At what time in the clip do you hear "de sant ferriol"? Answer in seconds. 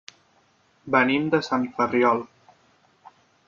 1.35-2.25